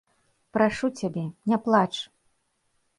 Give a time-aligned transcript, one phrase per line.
[0.57, 1.89] Прашу цябе, не плач!